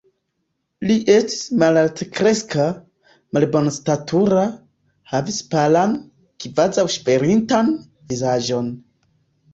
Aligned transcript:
Li 0.91 0.93
estis 1.15 1.41
malaltkreska, 1.63 2.65
malbonstatura, 3.37 4.47
havis 5.15 5.37
palan, 5.53 5.95
kvazaŭ 6.47 6.87
ŝvelintan, 6.97 7.71
vizaĝon. 8.15 8.73